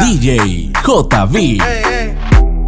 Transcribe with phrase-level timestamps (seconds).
[0.00, 1.60] DJ JB.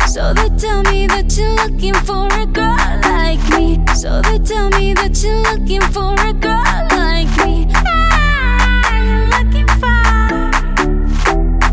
[0.09, 3.79] So they tell me that you're looking for a girl like me.
[3.95, 6.63] So they tell me that you're looking for a girl
[6.97, 7.67] like me.
[7.75, 10.01] Ah, you're looking for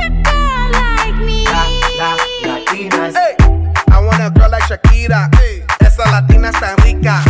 [0.02, 1.46] a girl like me.
[1.46, 1.64] La,
[1.98, 3.14] la, latinas.
[3.16, 3.36] Hey,
[3.92, 5.30] I want a girl like Shakira.
[5.36, 7.22] Hey, esa latina está rica.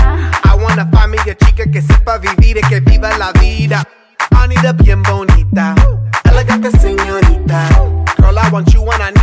[0.44, 3.84] I want a familia chica que sepa vivir y que viva la vida.
[4.32, 5.76] Anita bien bonita,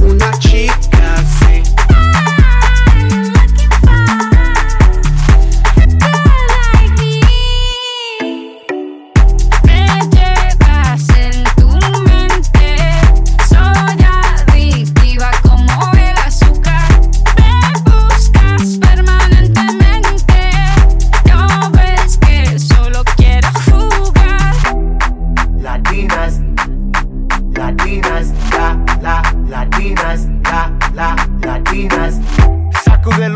[0.00, 0.55] una chica,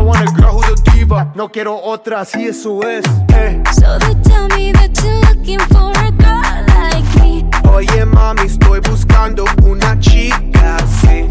[0.00, 1.30] I want a girl who's a diva.
[1.34, 3.04] No quiero otra, así eso es.
[3.34, 3.62] Eh.
[3.72, 7.44] So they tell me that you're looking for a girl like me.
[7.68, 11.28] Oye, mami, estoy buscando una chica, sí.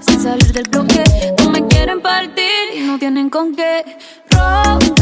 [0.00, 1.04] Sin salir del bloque.
[1.38, 3.84] No me quieren partir y no tienen con qué.
[4.30, 5.01] Ronca,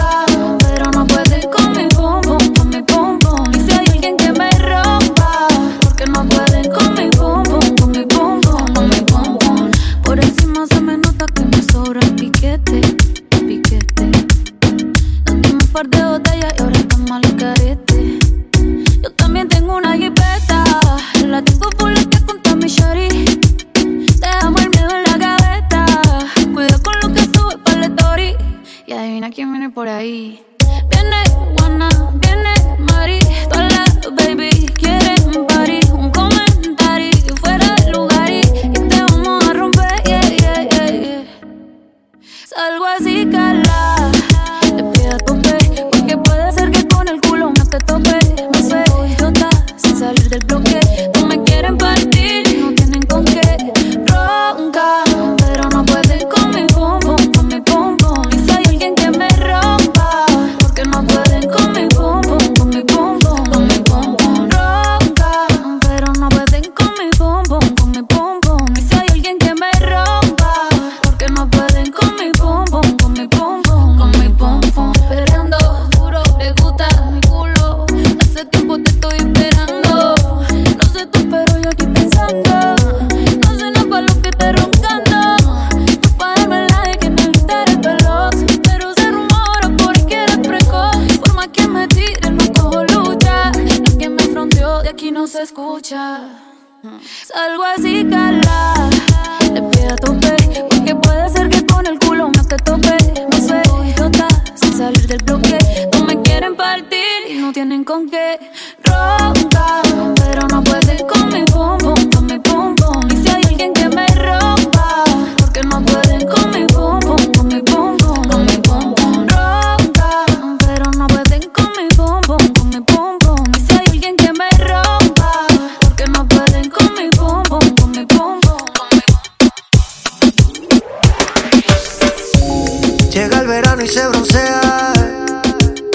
[133.11, 134.93] Llega el verano y se broncea.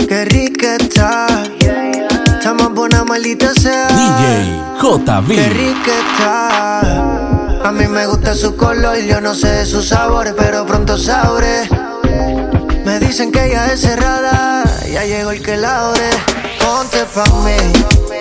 [0.07, 1.27] Qué rica está.
[2.27, 3.87] Está más buena, maldita sea.
[3.87, 5.27] DJ JB.
[5.29, 7.67] Qué rica está.
[7.67, 10.97] A mí me gusta su color, y yo no sé de sus sabores, pero pronto
[10.97, 11.69] sabré.
[12.83, 16.09] Me dicen que ella es cerrada, ya llegó el que la abre.
[16.59, 17.57] Ponte pa' mí,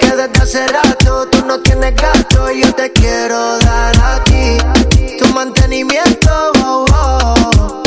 [0.00, 5.18] que desde hace rato tú no tienes gasto y yo te quiero dar a ti
[5.18, 6.30] tu mantenimiento.
[6.64, 7.83] Oh, oh.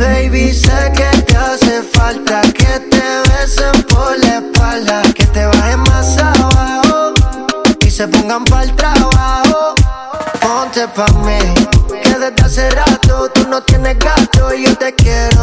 [0.00, 5.80] Baby, sé que te hace falta que te besen por la espalda, que te bajen
[5.80, 7.12] más abajo
[7.80, 9.74] y se pongan pa'l trabajo.
[10.40, 11.38] Ponte pa' mí,
[12.02, 15.39] que desde hace rato tú no tienes gato y yo te quiero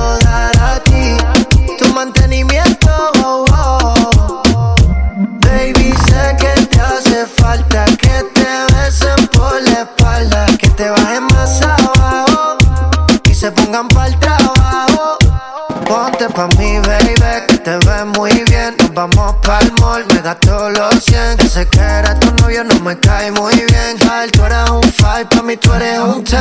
[16.37, 17.15] pa' mí, baby,
[17.47, 18.75] que te ves muy bien.
[18.79, 21.37] Nos vamos pa'l mall, me gasto los 100.
[21.37, 23.97] Que sé que eres tu novio, no me cae muy bien.
[23.99, 26.39] Kyle, tú eres un 5, pa' mí tú eres un 10.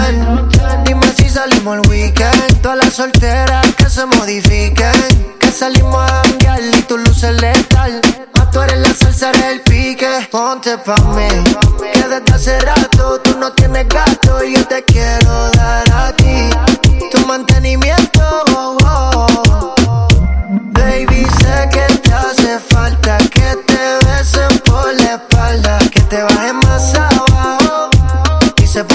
[0.84, 2.60] Dime si salimos el weekend.
[2.60, 5.36] Todas las solteras que se modifiquen.
[5.40, 8.00] Que salimos a cambiar y tu luces letal.
[8.36, 10.28] Más tú eres la salsa, eres el pique.
[10.30, 11.28] Ponte pa' mí,
[11.92, 15.85] que desde hace rato tú no tienes gato y yo te quiero dar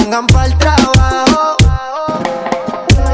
[0.02, 1.56] se pongan pa'l trabajo.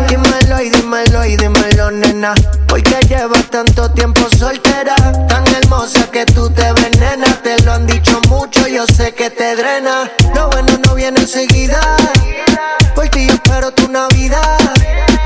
[0.09, 2.35] Dímelo y dímelo y dímelo, nena.
[2.67, 4.95] Porque llevas tanto tiempo soltera,
[5.29, 7.43] tan hermosa que tú te venenas.
[7.43, 10.11] Te lo han dicho mucho, yo sé que te drena.
[10.35, 11.81] Lo bueno no viene enseguida.
[12.95, 14.59] Por ti yo espero tu Navidad.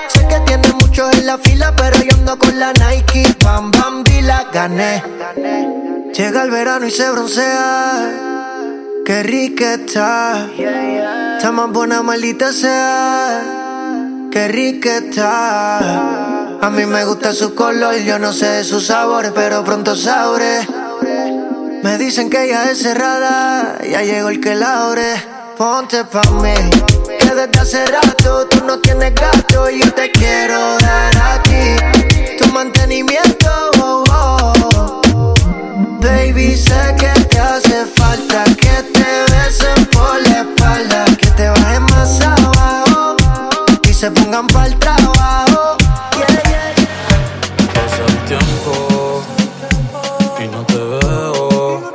[0.09, 3.37] Sé que tienes muchos en la fila, pero yo ando con la Nike.
[3.44, 5.03] Bam, bam, y la gané.
[6.14, 8.31] Llega el verano y se broncea.
[9.04, 10.49] Qué rica está.
[11.37, 13.43] Está más buena, maldita sea.
[14.31, 16.58] Qué rica está.
[16.60, 20.60] A mí me gusta su color, yo no sé de sus sabores, pero pronto sabré.
[21.82, 25.14] Me dicen que ella es cerrada, ya llegó el que la abre.
[25.58, 26.54] Ponte pa' mí,
[27.19, 32.37] que desde hace rato tú no tienes gato y yo te quiero dar a ti.
[32.38, 33.50] Tu mantenimiento,
[33.81, 35.34] oh, oh.
[36.00, 42.21] Baby, sé que hace falta que te besen por la espalda, que te bajen más
[42.21, 43.17] abajo
[43.89, 45.77] y se pongan pa'l trabajo.
[46.19, 46.75] Yeah.
[47.75, 49.23] Pasa el tiempo
[50.43, 51.94] y no te veo.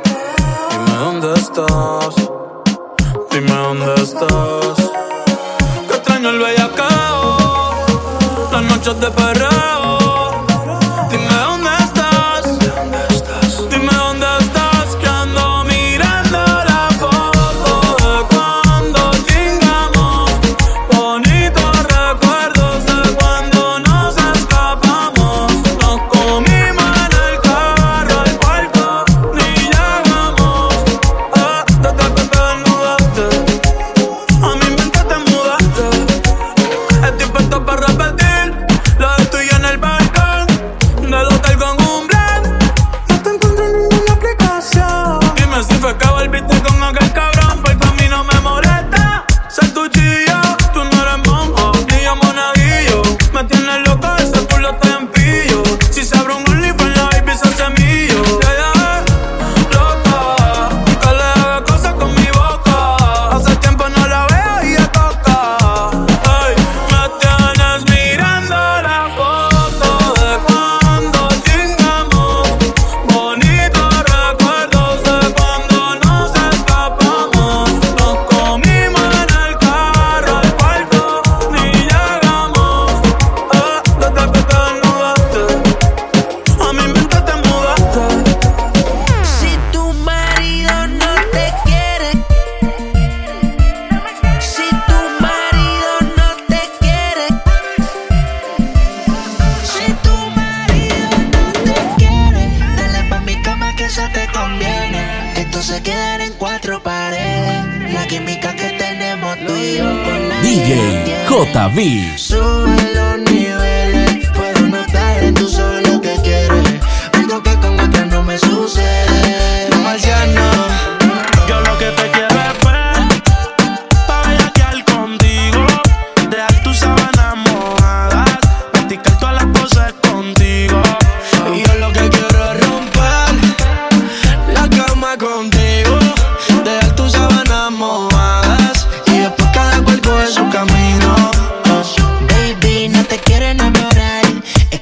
[0.70, 2.14] Dime dónde estás.
[3.30, 4.76] Dime dónde estás.
[5.88, 7.74] Que extraño el bellacao.
[8.52, 9.37] Las noches de perreo.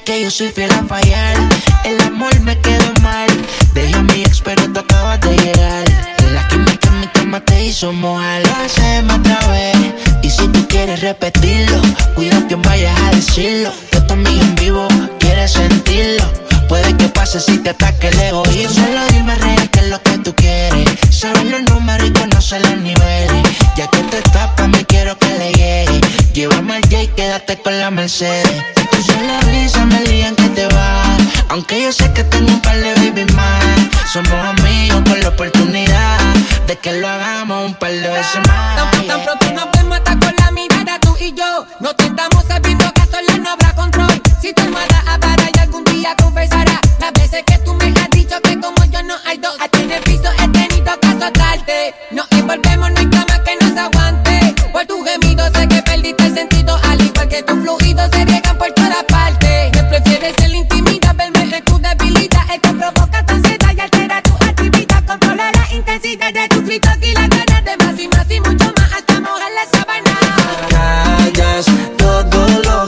[0.07, 1.37] que yo soy fiel a fallar.
[1.85, 3.29] El amor me quedó mal.
[3.75, 5.85] Dejé a mi ex, pero tú acabas de llegar.
[6.33, 8.41] La química en mi cama te hizo mojar.
[8.47, 9.77] Lo hacemos otra vez.
[10.23, 11.83] Y si tú quieres repetirlo,
[12.15, 13.73] cuida que vayas a decirlo.
[13.93, 14.87] Yo también vivo,
[15.19, 16.25] quieres sentirlo
[16.69, 18.75] Puede que pase si te ataque el egoísmo.
[18.75, 20.89] Solo dime real que es lo que tú quieres.
[21.11, 23.43] Sabes los números y conoce los niveles.
[23.77, 26.01] Ya que te tapas, me quiero que le llegue.
[26.33, 28.65] Llévame al J y quédate con la Mercedes.
[28.91, 31.21] Tú sola brisa me lían que te vas.
[31.51, 33.65] Aunque yo sé que tengo un par de baby más.
[34.13, 36.19] Somos amigos con la oportunidad
[36.67, 38.91] de que lo hagamos un par de veces más.
[38.91, 41.67] Tan, tan pronto nos vemos hasta con la mirada tú y yo.
[41.81, 44.23] Nos estamos sabiendo sola no habrá control.
[44.41, 48.41] Si tu almohada avara y algún día confesará las veces que tú me has dicho
[48.43, 49.57] que como yo no hay dos.
[49.61, 51.95] Aquí en el piso he tenido que azotarte.
[52.11, 54.55] No envolvemos, no hay cama que nos aguante.
[54.73, 58.59] Por tu gemido sé que perdiste el sentido, al igual que tus fluidos se riegan
[58.59, 59.73] por todas partes.
[59.75, 62.43] Me prefieres el intimida, verme de tu debilidad.
[62.53, 65.05] Es que provoca tu ansiedad y altera tu actividad.
[65.07, 66.96] Controla la intensidad de tu grito.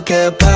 [0.08, 0.47] que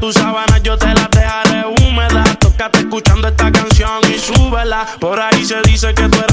[0.00, 2.38] tus sábanas yo te las dejaré húmedas.
[2.38, 4.86] Tócate escuchando esta canción y súbela.
[4.98, 6.27] Por ahí se dice que tú eres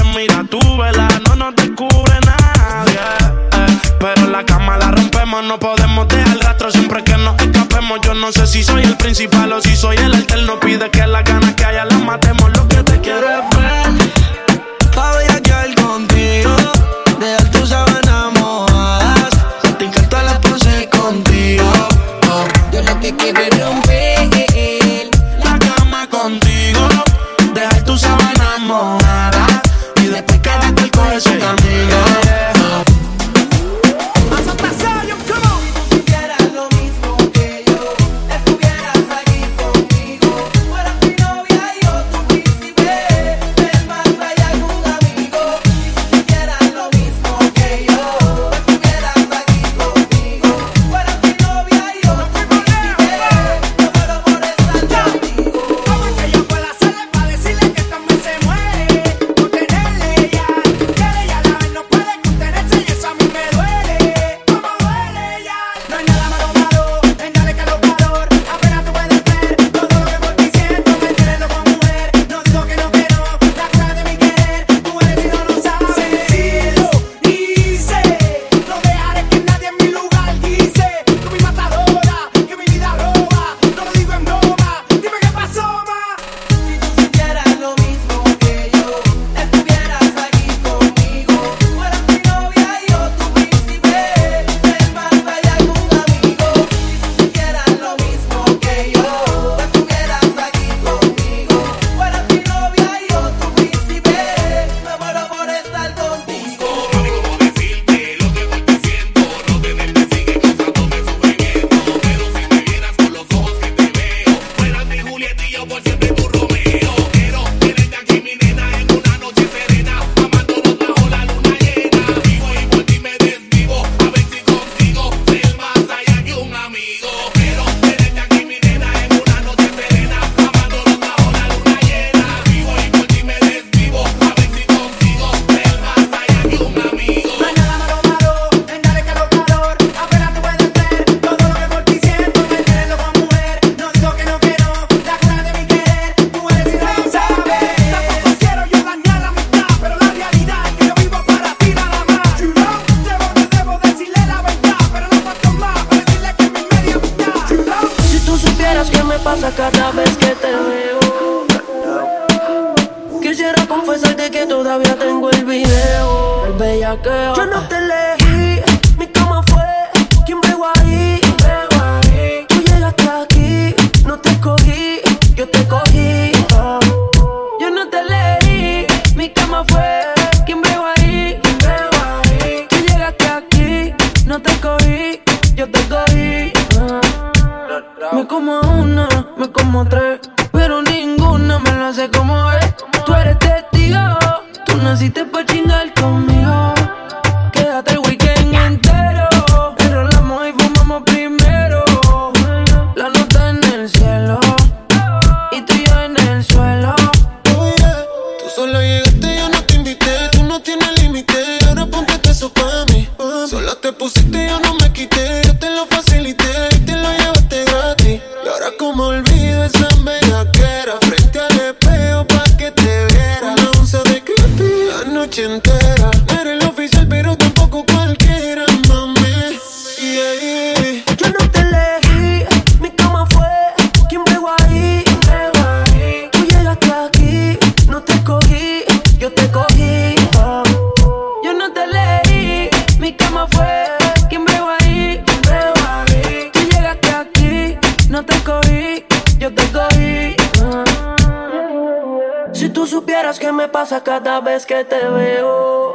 [254.26, 255.94] cada vez que te veo.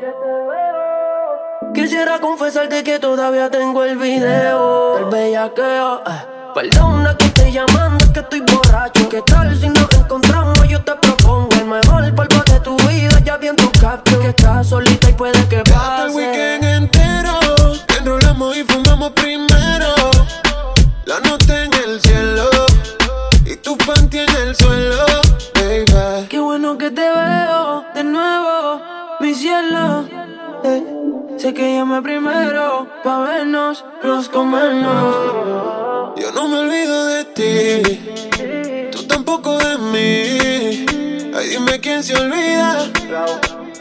[1.73, 5.99] Quisiera confesarte que todavía tengo el video del bellaqueo.
[6.07, 6.21] eh.
[6.55, 9.09] Perdona que estoy llamando, es que estoy borracho.
[9.09, 10.65] ¿Qué tal si nos encontramos?
[10.69, 13.19] Yo te propongo el mejor polvo de tu vida.
[13.25, 16.75] Ya vi en tu caption que estás solita y puede que Quédate el weekend pase.
[16.77, 17.39] entero.
[17.99, 19.93] Enrolamos y fumamos primero.
[21.03, 22.49] La nota en el cielo.
[23.45, 25.03] Y tu panty en el suelo,
[25.55, 26.27] baby.
[26.29, 27.70] Qué bueno que te veo
[29.31, 30.05] mi cielo.
[30.65, 30.83] Eh,
[31.37, 35.15] sé que llamé primero pa' vernos, los comernos.
[36.17, 38.89] Yo no me olvido de ti.
[38.91, 41.31] Tú tampoco de mí.
[41.33, 42.85] Ay, dime quién se olvida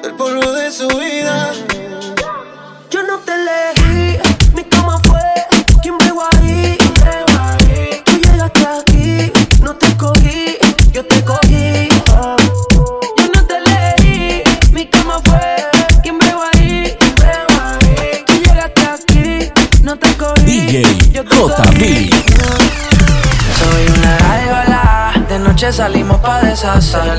[0.03, 1.53] del polvo de su vida.
[2.91, 4.19] Yo no te elegí,
[4.55, 5.21] mi cama fue
[5.83, 6.79] quien bregó ahí.
[8.05, 9.33] Tú llegaste aquí,
[9.65, 10.50] no te cogí,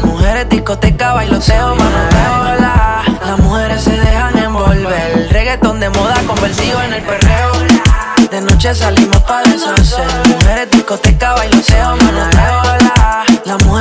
[0.04, 2.60] Mujeres, discoteca, bailoteo, manoteo
[3.25, 5.30] Las mujeres se dejan envolver.
[5.32, 7.51] Reggaetón de moda convertido en el perreo.
[8.30, 10.06] De noche salimos pa' deshacer.
[10.27, 12.62] Mujeres, discoteca, bailoteo, manoteo
[13.45, 13.81] Las mujeres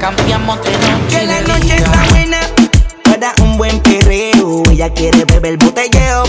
[0.00, 2.38] cambiamos de noche Que la de noche está buena
[3.04, 4.62] para un buen perreo.
[4.70, 6.24] Ella quiere beber botelleo.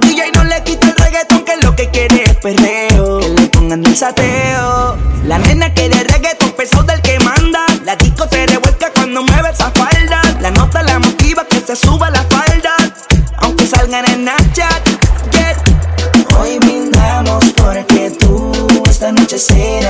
[0.00, 3.20] DJ no le quita el reggaetón, que lo que quiere es perreo.
[3.20, 4.96] Que le pongan el sateo.
[5.24, 7.64] La nena quiere reggaetón pesado del que manda.
[7.84, 10.20] La disco se revuelca cuando mueve esa falda.
[10.40, 12.74] La nota la motiva que se suba la falda.
[13.38, 14.88] Aunque salgan en Snapchat.
[15.32, 15.56] Yeah.
[16.38, 18.52] Hoy brindamos porque tú
[18.90, 19.87] esta noche serás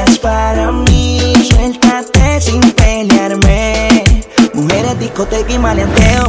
[5.09, 6.27] discoteca y maleanteo.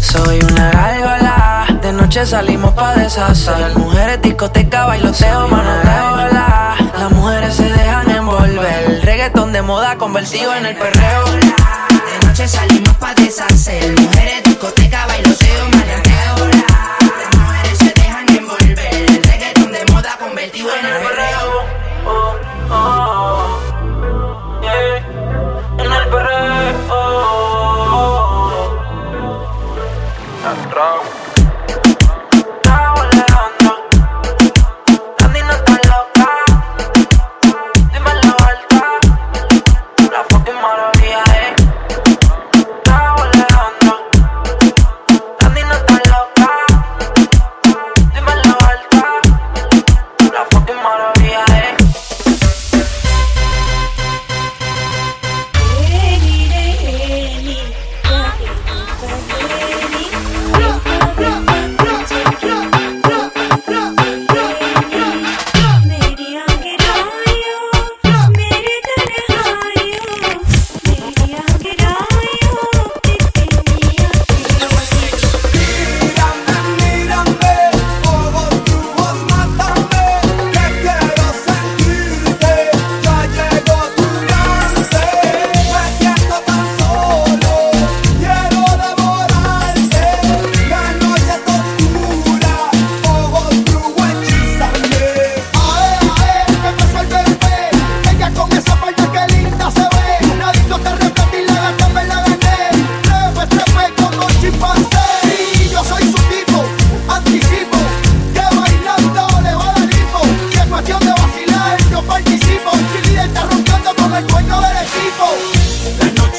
[0.00, 3.76] Soy una gárgola, de noche salimos pa' deshacer.
[3.76, 6.74] Mujeres, discoteca, bailoteo, manoteo, la.
[6.98, 9.00] Las mujeres se dejan envolver.
[9.04, 11.24] Reggaetón de moda convertido en el perreo.
[11.26, 14.00] De noche salimos pa' deshacer.
[14.00, 15.47] Mujeres, discoteca, bailoteo,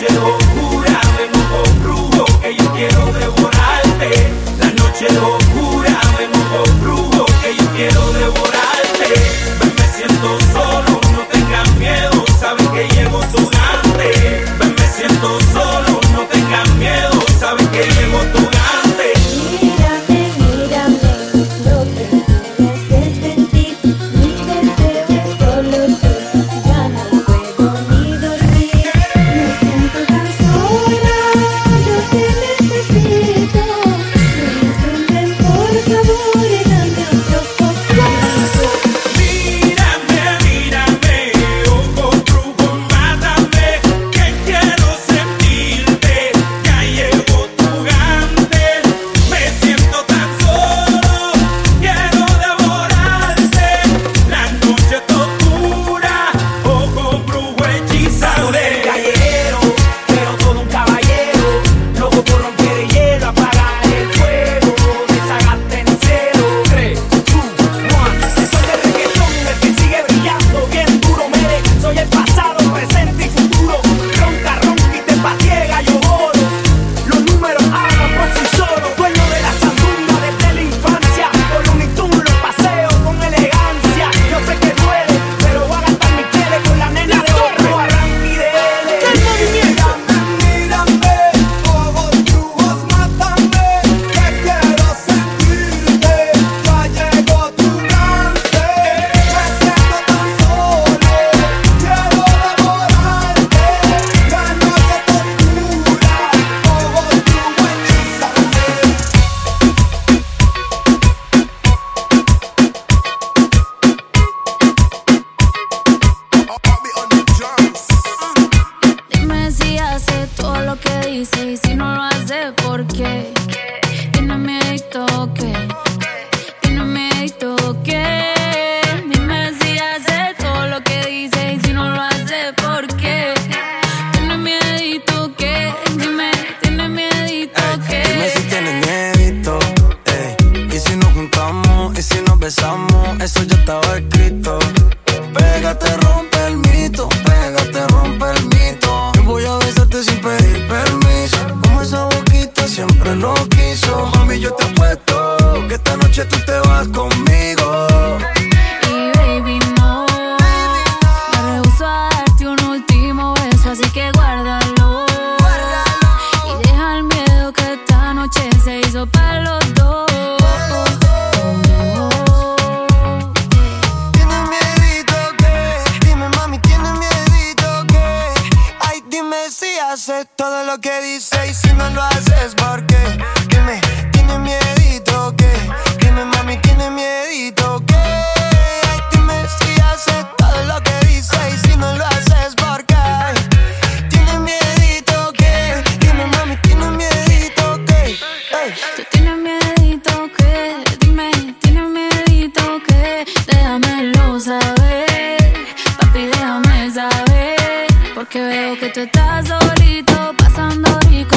[0.02, 0.39] noche hoy.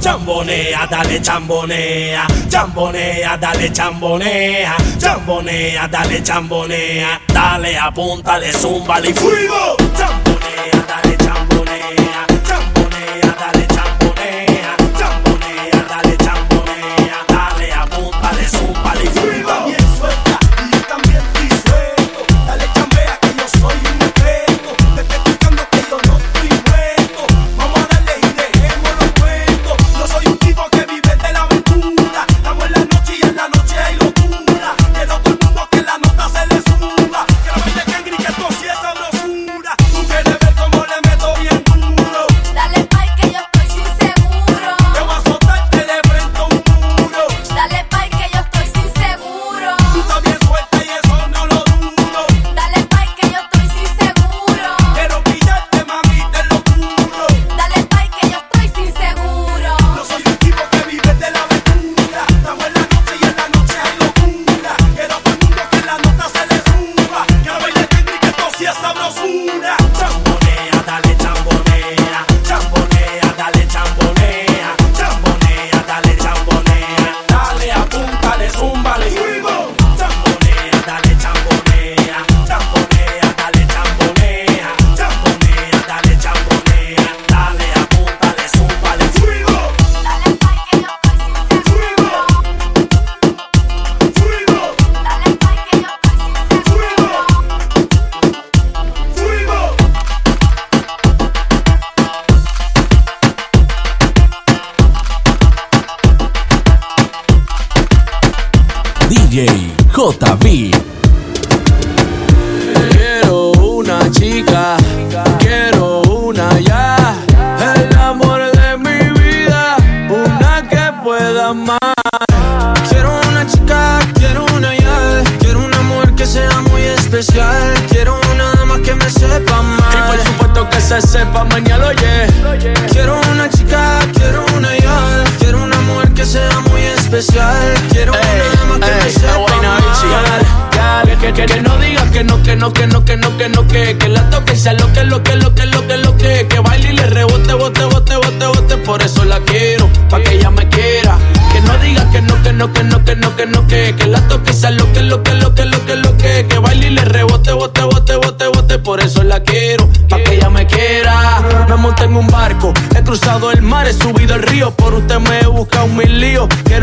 [0.00, 9.76] Chambonea, dale, chambonea, chambonea, dale, chambonea, chambonea, dale, chambonea, dale, apúntale, zumba y fuego.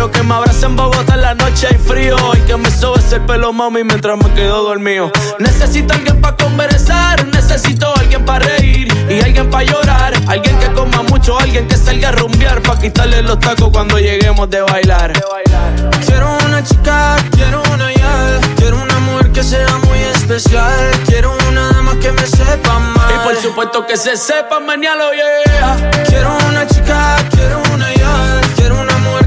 [0.02, 3.14] Quiero que me abrace en Bogotá en la noche hay frío Y que me sobes
[3.14, 8.92] el pelo, mami, mientras me quedo dormido Necesito alguien pa' conversar, necesito alguien pa' reír
[9.08, 13.22] Y alguien pa' llorar, alguien que coma mucho, alguien que salga a rumbear Pa' quitarle
[13.22, 15.14] los tacos cuando lleguemos de bailar
[16.04, 18.40] Quiero una chica, quiero una ya.
[18.56, 20.92] Quiero una mujer que sea muy especial.
[21.06, 23.12] Quiero una dama que me sepa mal.
[23.16, 28.41] Y por supuesto que se sepa mañana, yeah Quiero una chica, quiero una ya.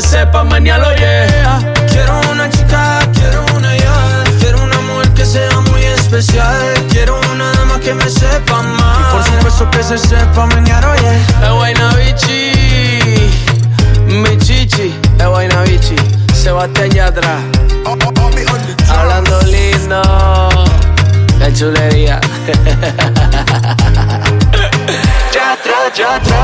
[0.00, 4.24] Se sepa mañana, yeah Quiero una chica, quiero una ya.
[4.40, 6.74] Quiero una mujer que sea muy especial.
[6.90, 9.00] Quiero una dama que me sepa mal.
[9.00, 11.16] Y por supuesto que se sepa mañana, oye.
[11.42, 13.30] Es Guaynabichi,
[14.06, 15.96] mi chichi, es Guaynabichi,
[16.34, 17.38] Sebastián Yatra.
[18.88, 20.02] Hablando lindo,
[21.38, 22.20] qué chulería.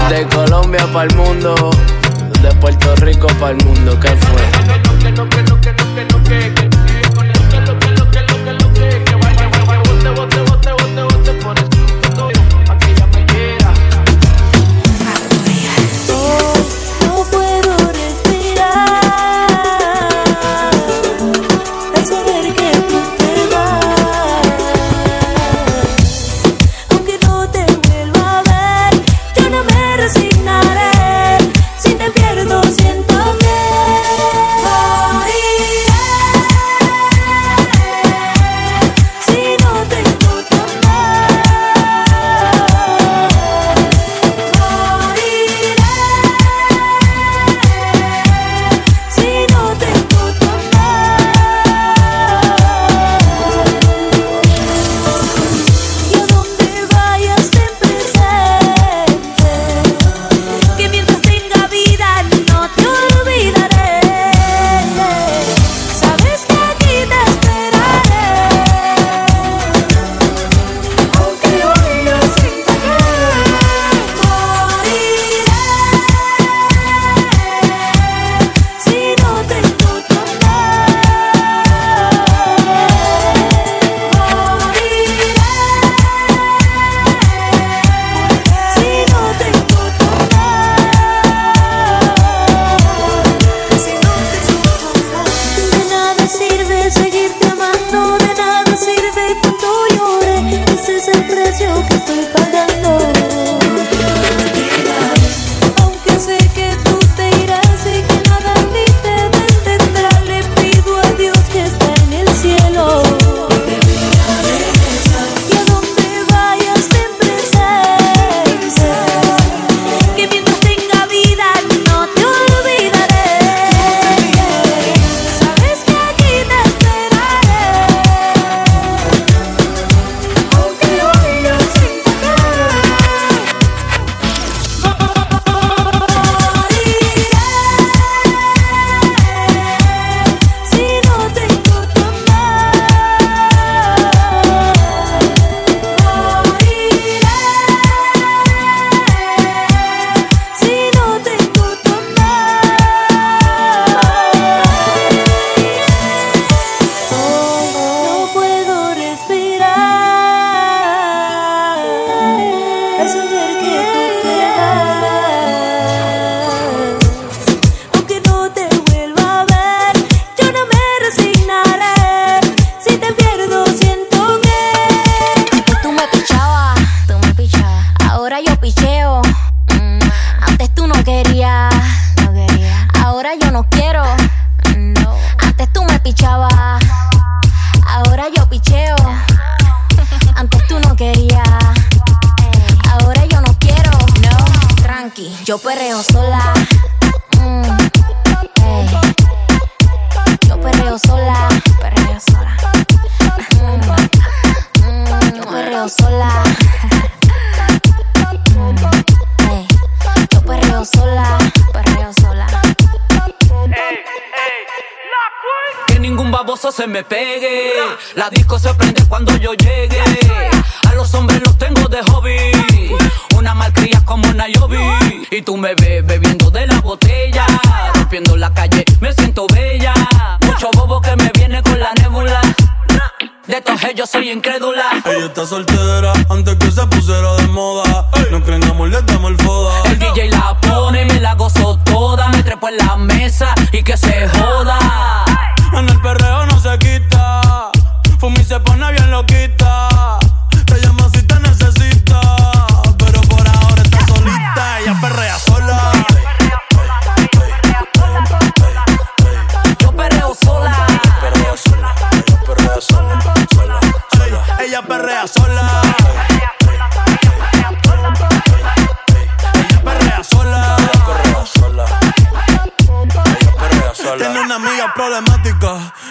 [0.09, 1.71] De Colombia para el mundo,
[3.11, 4.41] Rico para el mundo, ¿qué fue?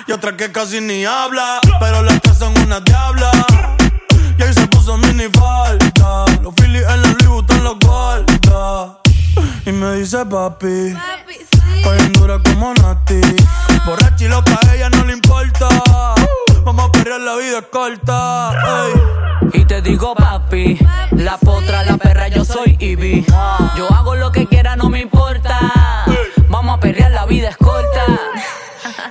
[0.10, 1.60] Y otra que casi ni habla.
[1.80, 3.32] Pero las tres son una diabla.
[4.38, 6.26] Y ahí se puso mini falta.
[6.42, 8.98] Los Phillies en la Louis Vuitton los guarda.
[9.66, 10.96] Y me dice papi.
[11.78, 13.22] Está bien dura como Nati.
[13.86, 15.68] Borracha y loca, a ella no le importa.
[16.66, 18.52] Vamos a perrear, la vida es corta.
[18.86, 19.62] ey.
[19.62, 20.78] Y te digo papi,
[21.12, 23.26] la potra, la perra, yo soy Ivy.
[23.78, 25.58] Yo hago lo que quiera, no me importa.
[26.50, 27.89] Vamos a perrear, la vida es corta.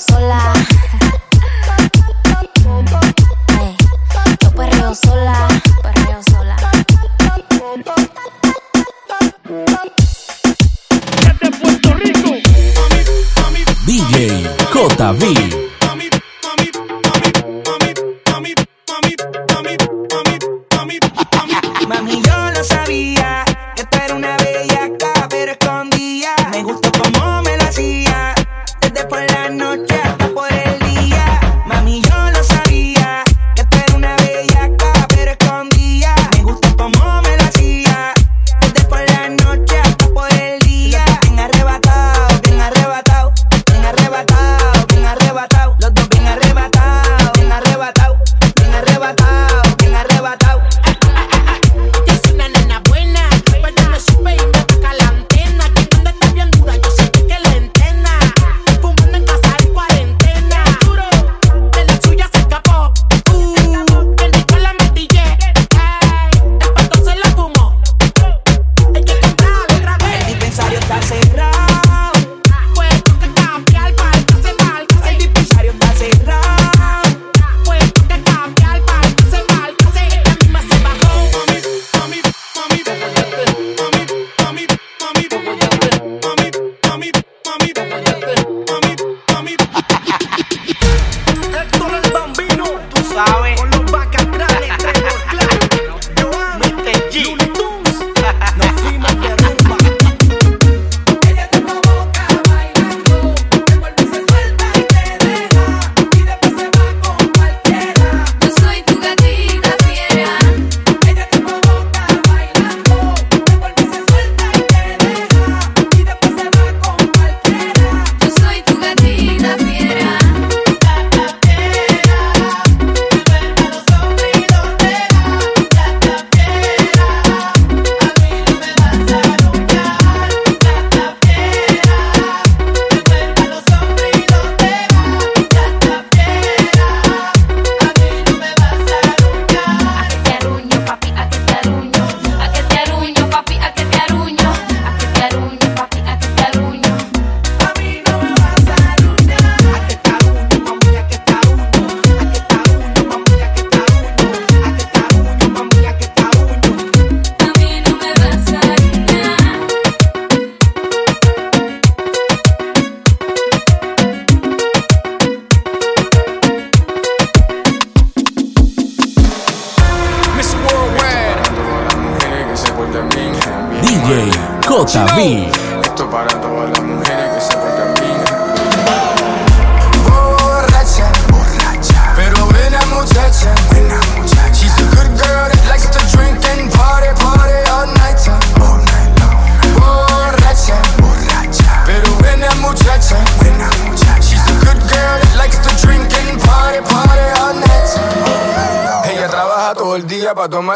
[0.00, 0.52] Sola.
[3.58, 3.76] Ey,
[4.42, 5.48] Yo perreo sola,
[5.82, 6.56] perreo sola.
[13.86, 15.70] DJ JB.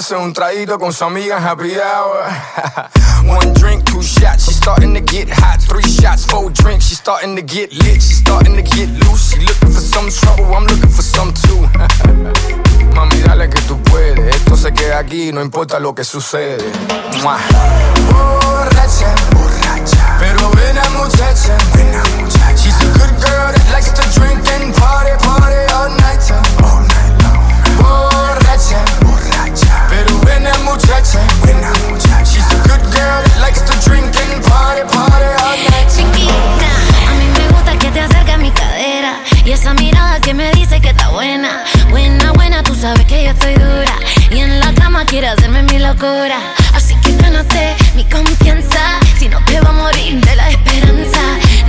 [0.05, 2.25] Tomarse un traguito con su amiga en happy hour.
[3.27, 5.61] One drink, two shots, she's starting to get hot.
[5.63, 8.03] Three shots, four drinks, she's starting to get lit.
[8.03, 9.33] She's starting to get loose.
[9.33, 11.67] She looking for some trouble, I'm looking for some too.
[12.95, 14.37] Mami, dale que tú puedes.
[14.37, 16.59] Esto se queda aquí, no importa lo que sucede.
[17.23, 17.39] Mua.
[18.11, 21.74] Borracha, borracha, pero muchacha, buena muchacha.
[41.15, 42.63] Buena, buena, buena.
[42.63, 43.97] Tú sabes que yo estoy dura
[44.31, 46.39] y en la cama quiere hacerme mi locura.
[46.75, 51.21] Así que gánate mi confianza, si no te va a morir de la esperanza.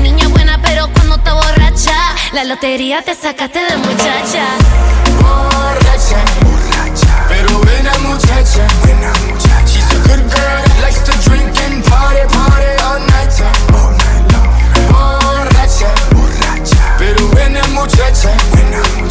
[0.02, 1.96] Niña buena, pero cuando te borracha,
[2.34, 4.46] la lotería te sacaste de muchacha.
[5.22, 9.66] Borracha, borracha, pero buena muchacha, buena muchacha.
[9.68, 14.26] She's a good girl likes to drink and party, party all night time, all night
[14.34, 14.50] long.
[14.92, 19.05] Borracha, borracha, pero buena muchacha, buena muchacha.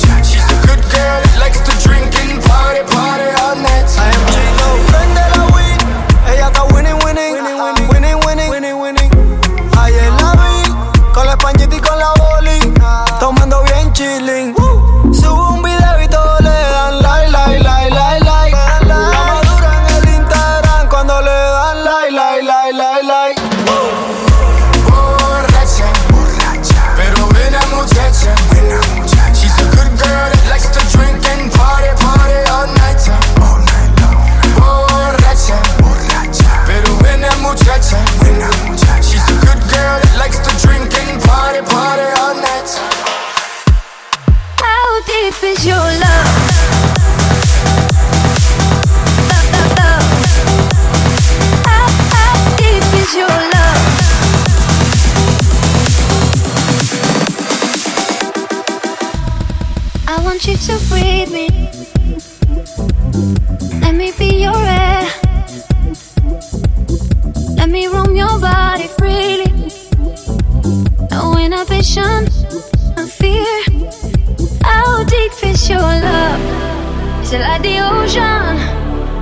[77.44, 78.56] Like the ocean?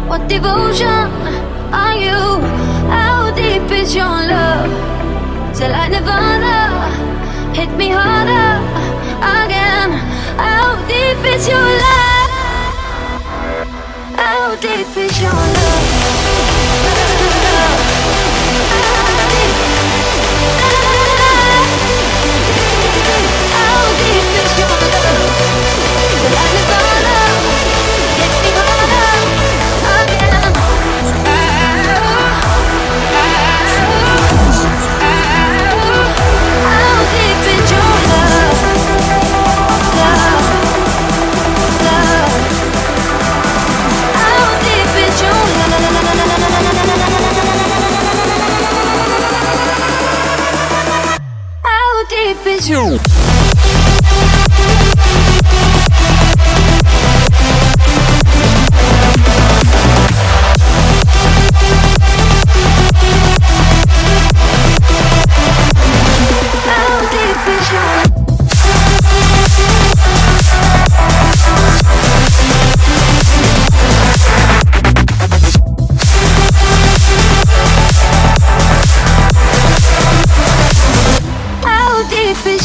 [0.08, 1.08] What devotion
[1.82, 2.22] are you?
[2.94, 4.70] How deep is your love?
[5.62, 6.56] It like Nirvana?
[7.54, 8.50] Hit me harder
[9.38, 9.90] again.
[10.46, 12.30] How deep is your love?
[14.16, 16.21] How deep is your love?
[52.44, 53.01] Peugeot.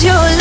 [0.04, 0.37] Your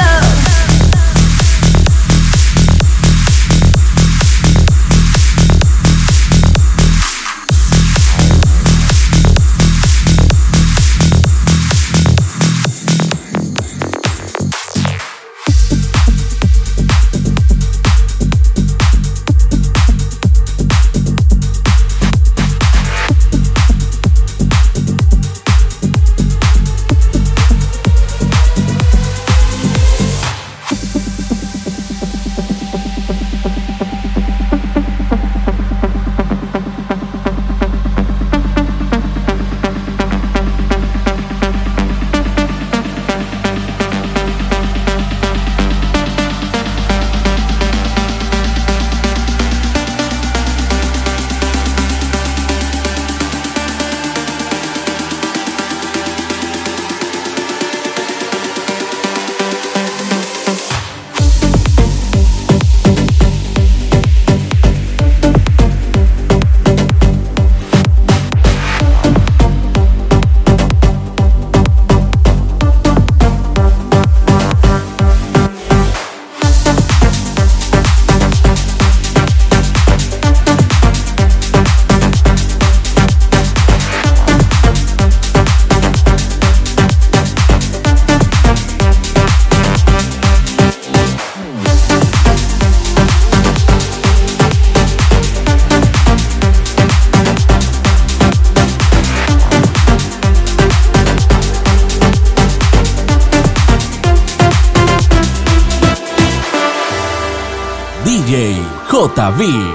[109.27, 109.75] David.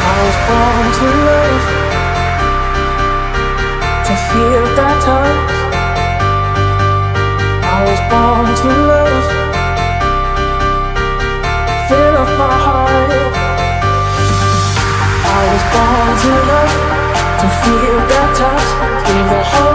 [0.00, 1.64] I was born to love,
[4.06, 5.52] to feel that touch.
[7.68, 9.26] I was born to love,
[11.88, 13.12] fill up my heart.
[15.28, 16.74] I was born to love,
[17.40, 18.68] to feel that touch,
[19.06, 19.67] give a heart.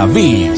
[0.00, 0.49] Davi.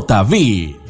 [0.00, 0.81] Love?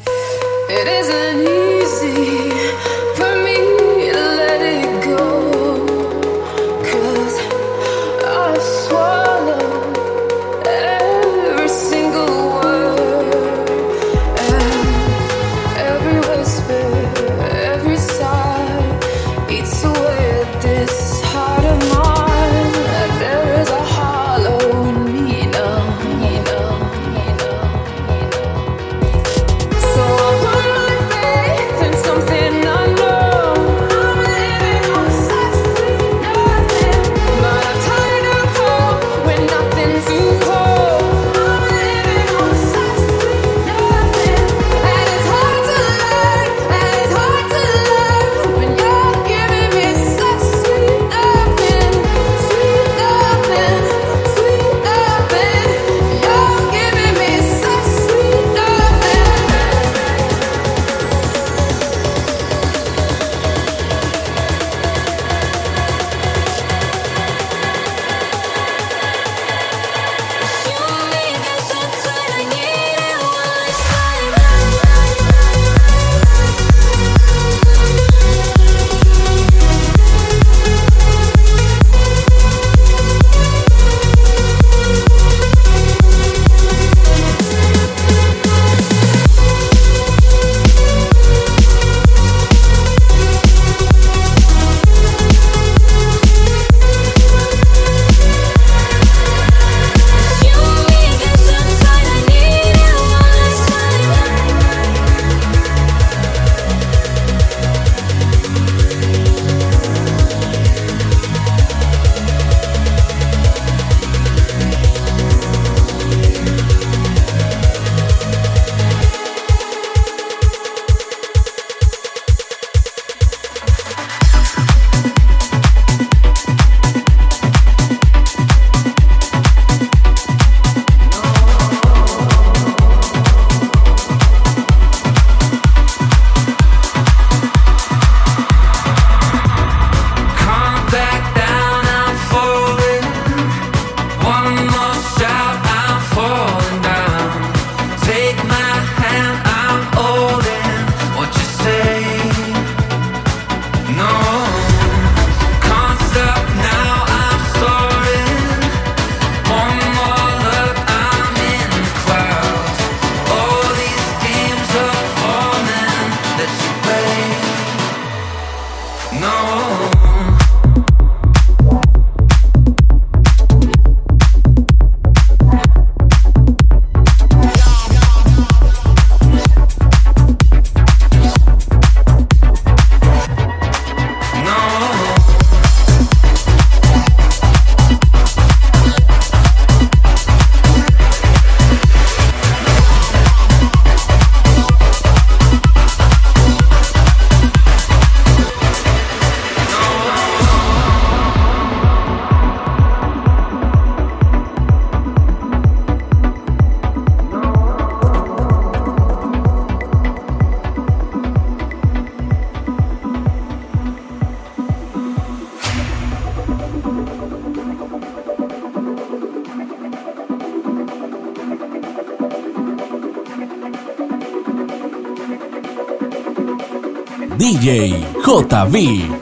[228.41, 229.12] JB.